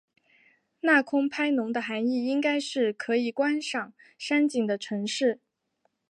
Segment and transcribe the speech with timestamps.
[0.79, 5.39] 那空拍侬的涵义应该是可以观赏山景的城市。